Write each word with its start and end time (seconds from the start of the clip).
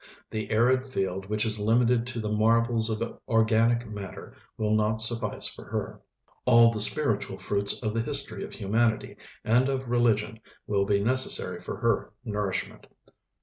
The 0.31 0.49
arid 0.49 0.87
field 0.87 1.27
which 1.27 1.45
is 1.45 1.59
limited 1.59 2.07
to 2.07 2.19
the 2.19 2.31
marvels 2.31 2.89
of 2.89 3.19
organic 3.27 3.87
matter 3.87 4.33
will 4.57 4.73
not 4.75 4.99
suffice 4.99 5.45
for 5.45 5.65
her; 5.65 6.01
all 6.43 6.71
the 6.71 6.79
spiritual 6.79 7.37
fruits 7.37 7.79
of 7.83 7.93
the 7.93 8.01
history 8.01 8.43
of 8.43 8.53
humanity 8.55 9.15
and 9.43 9.69
of 9.69 9.87
religion 9.87 10.39
will 10.65 10.85
be 10.85 11.03
necessary 11.03 11.59
for 11.59 11.77
her 11.77 12.13
nourishment. 12.25 12.87